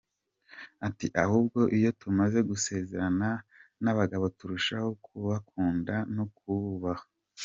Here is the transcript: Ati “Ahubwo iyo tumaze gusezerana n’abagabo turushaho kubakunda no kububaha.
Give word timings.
Ati 0.87 1.07
“Ahubwo 1.23 1.59
iyo 1.77 1.89
tumaze 2.01 2.39
gusezerana 2.49 3.29
n’abagabo 3.83 4.25
turushaho 4.37 4.89
kubakunda 5.05 5.95
no 6.15 6.25
kububaha. 6.35 7.05